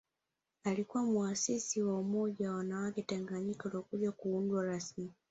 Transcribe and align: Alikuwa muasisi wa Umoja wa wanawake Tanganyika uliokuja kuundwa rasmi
Alikuwa 0.63 1.03
muasisi 1.03 1.83
wa 1.83 1.99
Umoja 1.99 2.51
wa 2.51 2.57
wanawake 2.57 3.01
Tanganyika 3.01 3.69
uliokuja 3.69 4.11
kuundwa 4.11 4.65
rasmi 4.65 5.11